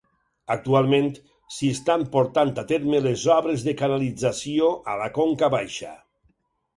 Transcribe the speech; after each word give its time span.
Actualment, 0.53 1.09
s'hi 1.57 1.67
estan 1.73 2.05
portant 2.15 2.53
a 2.61 2.63
terme 2.71 3.01
les 3.07 3.25
obres 3.35 3.65
de 3.67 3.75
canalització 3.83 4.71
a 4.95 4.97
la 5.03 5.11
conca 5.19 5.51
baixa. 5.57 5.93